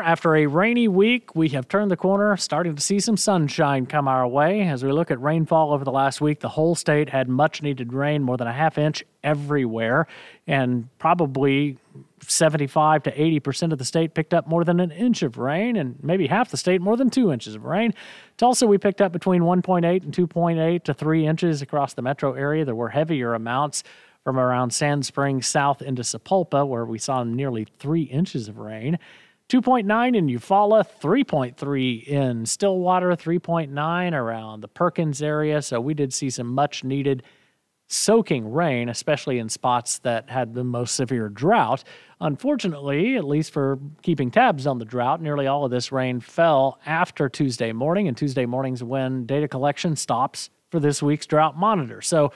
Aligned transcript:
After 0.00 0.36
a 0.36 0.46
rainy 0.46 0.86
week, 0.86 1.34
we 1.34 1.48
have 1.48 1.66
turned 1.66 1.90
the 1.90 1.96
corner, 1.96 2.36
starting 2.36 2.76
to 2.76 2.80
see 2.80 3.00
some 3.00 3.16
sunshine 3.16 3.84
come 3.84 4.06
our 4.06 4.28
way. 4.28 4.62
As 4.62 4.84
we 4.84 4.92
look 4.92 5.10
at 5.10 5.20
rainfall 5.20 5.72
over 5.72 5.84
the 5.84 5.90
last 5.90 6.20
week, 6.20 6.38
the 6.38 6.48
whole 6.48 6.76
state 6.76 7.08
had 7.08 7.28
much 7.28 7.62
needed 7.62 7.92
rain, 7.92 8.22
more 8.22 8.36
than 8.36 8.46
a 8.46 8.52
half 8.52 8.78
inch 8.78 9.02
everywhere, 9.24 10.06
and 10.46 10.88
probably 11.00 11.78
75 12.20 13.02
to 13.02 13.10
80% 13.10 13.72
of 13.72 13.78
the 13.78 13.84
state 13.84 14.14
picked 14.14 14.32
up 14.32 14.46
more 14.46 14.62
than 14.62 14.78
an 14.78 14.92
inch 14.92 15.24
of 15.24 15.36
rain, 15.36 15.74
and 15.74 15.96
maybe 16.00 16.28
half 16.28 16.52
the 16.52 16.56
state 16.56 16.80
more 16.80 16.96
than 16.96 17.10
two 17.10 17.32
inches 17.32 17.56
of 17.56 17.64
rain. 17.64 17.92
Tulsa, 18.36 18.68
we 18.68 18.78
picked 18.78 19.00
up 19.00 19.10
between 19.10 19.42
1.8 19.42 20.04
and 20.04 20.14
2.8 20.14 20.84
to 20.84 20.94
3 20.94 21.26
inches 21.26 21.60
across 21.60 21.94
the 21.94 22.02
metro 22.02 22.34
area. 22.34 22.64
There 22.64 22.76
were 22.76 22.90
heavier 22.90 23.34
amounts 23.34 23.82
from 24.22 24.38
around 24.38 24.70
Sand 24.70 25.06
Springs 25.06 25.48
south 25.48 25.82
into 25.82 26.02
Sapulpa, 26.02 26.64
where 26.68 26.84
we 26.84 26.98
saw 26.98 27.24
nearly 27.24 27.66
3 27.80 28.02
inches 28.02 28.46
of 28.46 28.58
rain. 28.58 29.00
2.9 29.48 30.14
in 30.14 30.26
Eufaula, 30.26 30.86
3.3 31.00 32.04
in 32.06 32.44
Stillwater, 32.44 33.12
3.9 33.12 34.12
around 34.12 34.60
the 34.60 34.68
Perkins 34.68 35.22
area. 35.22 35.62
So 35.62 35.80
we 35.80 35.94
did 35.94 36.12
see 36.12 36.28
some 36.28 36.48
much 36.48 36.84
needed 36.84 37.22
soaking 37.86 38.52
rain, 38.52 38.90
especially 38.90 39.38
in 39.38 39.48
spots 39.48 40.00
that 40.00 40.28
had 40.28 40.52
the 40.52 40.64
most 40.64 40.94
severe 40.94 41.30
drought. 41.30 41.82
Unfortunately, 42.20 43.16
at 43.16 43.24
least 43.24 43.50
for 43.50 43.78
keeping 44.02 44.30
tabs 44.30 44.66
on 44.66 44.78
the 44.78 44.84
drought, 44.84 45.22
nearly 45.22 45.46
all 45.46 45.64
of 45.64 45.70
this 45.70 45.90
rain 45.90 46.20
fell 46.20 46.78
after 46.84 47.30
Tuesday 47.30 47.72
morning, 47.72 48.06
and 48.06 48.18
Tuesday 48.18 48.44
morning's 48.44 48.84
when 48.84 49.24
data 49.24 49.48
collection 49.48 49.96
stops 49.96 50.50
for 50.70 50.78
this 50.78 51.02
week's 51.02 51.24
drought 51.24 51.56
monitor. 51.56 52.02
So 52.02 52.32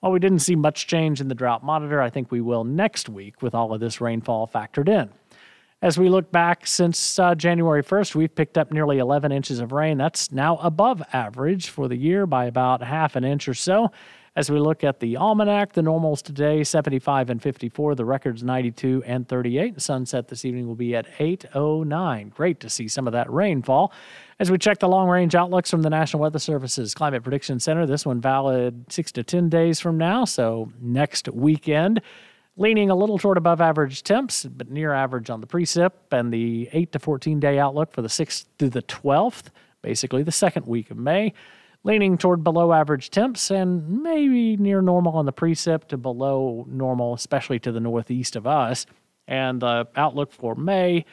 while 0.00 0.10
we 0.10 0.18
didn't 0.18 0.40
see 0.40 0.56
much 0.56 0.88
change 0.88 1.20
in 1.20 1.28
the 1.28 1.34
drought 1.36 1.62
monitor, 1.62 2.02
I 2.02 2.10
think 2.10 2.32
we 2.32 2.40
will 2.40 2.64
next 2.64 3.08
week 3.08 3.40
with 3.40 3.54
all 3.54 3.72
of 3.72 3.78
this 3.78 4.00
rainfall 4.00 4.50
factored 4.52 4.88
in. 4.88 5.10
As 5.86 5.96
we 5.96 6.08
look 6.08 6.32
back 6.32 6.66
since 6.66 7.16
uh, 7.16 7.36
January 7.36 7.80
1st, 7.80 8.16
we've 8.16 8.34
picked 8.34 8.58
up 8.58 8.72
nearly 8.72 8.98
11 8.98 9.30
inches 9.30 9.60
of 9.60 9.70
rain. 9.70 9.98
That's 9.98 10.32
now 10.32 10.56
above 10.56 11.00
average 11.12 11.68
for 11.68 11.86
the 11.86 11.94
year 11.94 12.26
by 12.26 12.46
about 12.46 12.82
half 12.82 13.14
an 13.14 13.22
inch 13.22 13.46
or 13.46 13.54
so. 13.54 13.92
As 14.34 14.50
we 14.50 14.58
look 14.58 14.82
at 14.82 14.98
the 14.98 15.16
almanac, 15.16 15.74
the 15.74 15.82
normals 15.82 16.22
today 16.22 16.64
75 16.64 17.30
and 17.30 17.40
54, 17.40 17.94
the 17.94 18.04
records 18.04 18.42
92 18.42 19.04
and 19.06 19.28
38. 19.28 19.80
Sunset 19.80 20.26
this 20.26 20.44
evening 20.44 20.66
will 20.66 20.74
be 20.74 20.96
at 20.96 21.06
8:09. 21.20 22.30
Great 22.30 22.58
to 22.58 22.68
see 22.68 22.88
some 22.88 23.06
of 23.06 23.12
that 23.12 23.32
rainfall. 23.32 23.92
As 24.40 24.50
we 24.50 24.58
check 24.58 24.80
the 24.80 24.88
long 24.88 25.08
range 25.08 25.36
outlooks 25.36 25.70
from 25.70 25.82
the 25.82 25.90
National 25.90 26.20
Weather 26.20 26.40
Service's 26.40 26.94
Climate 26.94 27.22
Prediction 27.22 27.60
Center, 27.60 27.86
this 27.86 28.04
one 28.04 28.20
valid 28.20 28.92
6 28.92 29.12
to 29.12 29.22
10 29.22 29.48
days 29.48 29.78
from 29.78 29.98
now, 29.98 30.24
so 30.24 30.72
next 30.80 31.28
weekend 31.28 32.02
leaning 32.56 32.90
a 32.90 32.94
little 32.94 33.18
toward 33.18 33.36
above 33.36 33.60
average 33.60 34.02
temps, 34.02 34.44
but 34.44 34.70
near 34.70 34.92
average 34.92 35.30
on 35.30 35.40
the 35.40 35.46
precip, 35.46 35.92
and 36.10 36.32
the 36.32 36.68
8 36.72 36.92
to 36.92 36.98
14 36.98 37.38
day 37.38 37.58
outlook 37.58 37.92
for 37.92 38.02
the 38.02 38.08
6th 38.08 38.46
through 38.58 38.70
the 38.70 38.82
12th, 38.82 39.44
basically 39.82 40.22
the 40.22 40.32
second 40.32 40.66
week 40.66 40.90
of 40.90 40.96
May, 40.96 41.34
leaning 41.84 42.18
toward 42.18 42.42
below 42.42 42.72
average 42.72 43.10
temps 43.10 43.50
and 43.50 44.02
maybe 44.02 44.56
near 44.56 44.80
normal 44.80 45.14
on 45.14 45.26
the 45.26 45.32
precip 45.32 45.86
to 45.88 45.96
below 45.96 46.66
normal, 46.68 47.14
especially 47.14 47.58
to 47.60 47.72
the 47.72 47.80
northeast 47.80 48.36
of 48.36 48.46
us. 48.46 48.86
And 49.28 49.60
the 49.60 49.86
outlook 49.94 50.32
for 50.32 50.54
May, 50.54 51.04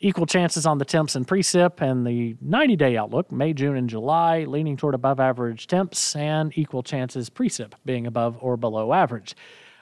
equal 0.00 0.26
chances 0.26 0.66
on 0.66 0.78
the 0.78 0.84
temps 0.84 1.16
and 1.16 1.26
precip, 1.26 1.80
and 1.80 2.06
the 2.06 2.36
90 2.40 2.76
day 2.76 2.96
outlook, 2.96 3.30
May, 3.30 3.52
June, 3.52 3.76
and 3.76 3.88
July, 3.88 4.44
leaning 4.44 4.76
toward 4.76 4.94
above 4.94 5.20
average 5.20 5.66
temps 5.66 6.16
and 6.16 6.56
equal 6.56 6.82
chances 6.82 7.30
precip 7.30 7.72
being 7.84 8.06
above 8.06 8.36
or 8.40 8.56
below 8.56 8.92
average. 8.92 9.34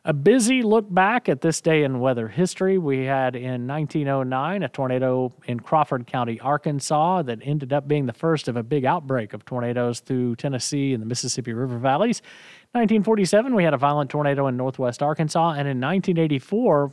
A 0.08 0.12
busy 0.12 0.62
look 0.62 0.86
back 0.88 1.28
at 1.28 1.40
this 1.40 1.60
day 1.60 1.82
in 1.82 1.98
weather 1.98 2.28
history. 2.28 2.78
We 2.78 3.06
had 3.06 3.34
in 3.34 3.66
1909 3.66 4.62
a 4.62 4.68
tornado 4.68 5.32
in 5.46 5.58
Crawford 5.58 6.06
County, 6.06 6.38
Arkansas, 6.38 7.22
that 7.22 7.40
ended 7.42 7.72
up 7.72 7.88
being 7.88 8.06
the 8.06 8.12
first 8.12 8.46
of 8.46 8.56
a 8.56 8.62
big 8.62 8.84
outbreak 8.84 9.32
of 9.32 9.44
tornadoes 9.44 9.98
through 9.98 10.36
Tennessee 10.36 10.92
and 10.92 11.02
the 11.02 11.06
Mississippi 11.06 11.52
River 11.52 11.76
valleys. 11.78 12.22
1947, 12.70 13.52
we 13.52 13.64
had 13.64 13.74
a 13.74 13.76
violent 13.76 14.08
tornado 14.08 14.46
in 14.46 14.56
northwest 14.56 15.02
Arkansas. 15.02 15.54
And 15.54 15.66
in 15.66 15.80
1984, 15.80 16.92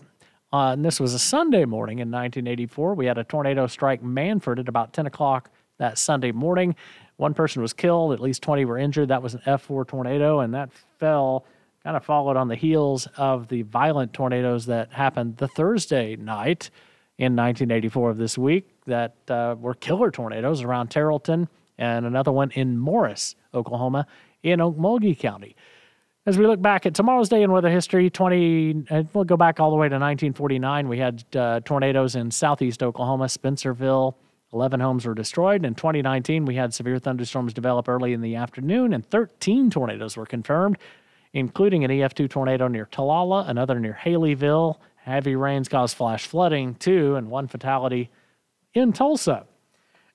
uh, 0.52 0.72
and 0.72 0.84
this 0.84 1.00
was 1.00 1.14
a 1.14 1.20
Sunday 1.20 1.66
morning 1.66 2.00
in 2.00 2.10
1984, 2.10 2.96
we 2.96 3.06
had 3.06 3.20
a 3.20 3.24
tornado 3.24 3.68
strike 3.68 4.02
Mannford 4.02 4.58
at 4.58 4.68
about 4.68 4.92
10 4.92 5.06
o'clock 5.06 5.52
that 5.78 6.00
Sunday 6.00 6.32
morning. 6.32 6.76
One 7.18 7.36
person 7.36 7.62
was 7.62 7.74
killed, 7.74 8.12
at 8.12 8.20
least 8.20 8.42
20 8.42 8.66
were 8.66 8.80
injured. 8.80 9.10
That 9.10 9.22
was 9.22 9.36
an 9.36 9.42
F4 9.46 9.88
tornado, 9.88 10.40
and 10.40 10.52
that 10.56 10.72
fell 10.98 11.46
kind 11.84 11.98
of 11.98 12.06
followed 12.06 12.38
on 12.38 12.48
the 12.48 12.56
heels 12.56 13.08
of 13.18 13.50
the 13.50 13.64
violent 13.64 14.14
tornadoes 14.14 14.66
that 14.68 14.94
happened 14.94 15.36
the 15.38 15.50
Thursday 15.50 16.16
night 16.16 16.70
in 17.18 17.36
1984 17.36 18.12
of 18.12 18.18
this 18.18 18.38
week 18.38 18.70
that 18.86 19.16
uh, 19.30 19.56
were 19.60 19.74
killer 19.74 20.10
tornadoes 20.10 20.62
around 20.62 20.90
Terlton 20.90 21.48
and 21.78 22.06
another 22.06 22.32
one 22.32 22.52
in 22.52 22.78
Morris, 22.78 23.36
Oklahoma, 23.54 24.08
in 24.44 24.60
Okmulgee 24.60 25.20
County. 25.20 25.56
As 26.26 26.38
we 26.38 26.48
look 26.48 26.62
back 26.62 26.86
at 26.86 26.94
tomorrow's 26.94 27.28
day 27.28 27.44
in 27.44 27.52
weather 27.52 27.70
history, 27.70 28.10
20, 28.10 28.86
uh, 28.90 29.04
we'll 29.14 29.26
go 29.26 29.36
back 29.36 29.60
all 29.60 29.70
the 29.70 29.76
way 29.76 29.90
to 29.90 29.96
1949. 29.96 30.88
We 30.88 31.00
had 31.00 31.26
uh, 31.36 31.60
tornadoes 31.66 32.16
in 32.16 32.32
southeast 32.32 32.82
Oklahoma, 32.82 33.26
Spencerville. 33.26 34.16
11 34.54 34.80
homes 34.80 35.06
were 35.06 35.16
destroyed. 35.16 35.66
In 35.66 35.76
2019, 35.76 36.46
we 36.46 36.56
had 36.56 36.74
severe 36.74 36.98
thunderstorms 36.98 37.54
develop 37.54 37.90
early 37.90 38.14
in 38.14 38.22
the 38.22 38.36
afternoon, 38.36 38.94
and 38.94 39.06
13 39.06 39.70
tornadoes 39.70 40.16
were 40.16 40.28
confirmed 40.28 40.78
including 41.34 41.84
an 41.84 41.92
EF2 41.92 42.30
tornado 42.30 42.68
near 42.68 42.86
Talala, 42.86 43.50
another 43.50 43.80
near 43.80 43.98
Haileyville. 44.04 44.78
Heavy 44.96 45.36
rains 45.36 45.68
caused 45.68 45.98
flash 45.98 46.28
flooding, 46.28 46.76
too, 46.76 47.16
and 47.16 47.30
one 47.30 47.48
fatality 47.48 48.10
in 48.74 48.94
Tulsa. 48.94 49.46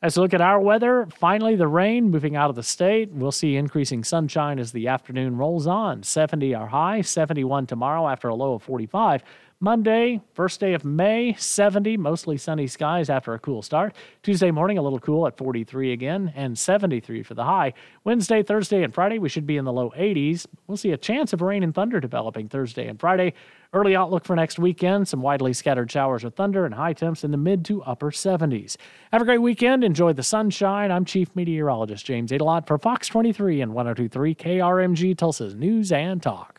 As 0.01 0.17
we 0.17 0.23
look 0.23 0.33
at 0.33 0.41
our 0.41 0.61
weather, 0.61 1.09
finally 1.13 1.57
the 1.57 1.67
rain 1.67 2.09
moving 2.09 2.37
out 2.37 2.51
of 2.51 2.57
the 2.57 2.63
state. 2.63 3.11
We'll 3.11 3.33
see 3.33 3.57
increasing 3.57 4.05
sunshine 4.05 4.61
as 4.61 4.71
the 4.71 4.87
afternoon 4.87 5.37
rolls 5.37 5.67
on. 5.67 6.05
70 6.05 6.55
our 6.55 6.69
high, 6.69 7.01
71 7.01 7.67
tomorrow 7.67 8.07
after 8.07 8.29
a 8.29 8.35
low 8.35 8.55
of 8.55 8.63
45. 8.63 9.25
Monday, 9.61 10.21
first 10.35 10.61
day 10.61 10.73
of 10.73 10.85
May, 10.85 11.35
70, 11.37 11.97
mostly 11.97 12.37
sunny 12.37 12.69
skies 12.69 13.11
after 13.11 13.35
a 13.35 13.41
cool 13.41 13.61
start. 13.61 13.93
Tuesday 14.23 14.53
morning, 14.53 14.79
a 14.79 14.83
little 14.83 15.01
cool 15.01 15.27
at 15.27 15.37
43 15.37 15.93
again, 15.93 16.33
and 16.37 16.57
73 16.57 17.25
for 17.25 17.35
the 17.35 17.43
high. 17.43 17.73
Wednesday, 18.05 18.45
Thursday, 18.45 18.85
and 18.85 18.95
Friday, 18.95 19.19
we 19.19 19.29
should 19.29 19.49
be 19.49 19.57
in 19.57 19.65
the 19.65 19.73
low 19.73 19.91
80s. 19.99 20.47
We'll 20.69 20.77
see 20.77 20.93
a 20.93 20.97
chance 20.97 21.33
of 21.33 21.43
rain 21.43 21.65
and 21.65 21.75
thunder 21.75 21.99
developing 21.99 22.49
Thursday 22.49 22.87
and 22.87 23.01
Friday. 23.01 23.35
Early 23.73 23.97
outlook 23.97 24.25
for 24.25 24.37
next 24.37 24.61
weekend 24.61 25.09
some 25.09 25.23
widely 25.23 25.53
scattered 25.53 25.91
showers 25.91 26.23
with 26.23 26.37
thunder 26.37 26.65
and 26.65 26.73
high 26.73 26.93
temps 26.93 27.25
in 27.25 27.33
the 27.33 27.37
mid 27.37 27.65
to 27.65 27.83
upper 27.83 28.13
70s. 28.13 28.77
Have 29.13 29.23
a 29.23 29.25
great 29.25 29.43
weekend. 29.43 29.83
Enjoy 29.83 30.13
the 30.13 30.23
sunshine. 30.23 30.93
I'm 30.93 31.05
Chief 31.05 31.35
Meteorologist 31.35 32.07
James 32.07 32.31
Aydelott 32.31 32.69
for 32.69 32.79
Fox 32.79 33.09
23 33.09 33.61
and 33.61 33.75
1023 33.75 34.37
KRMG 34.37 35.19
Tulsa's 35.19 35.57
News 35.57 35.91
and 35.91 36.23
Talk. 36.23 36.58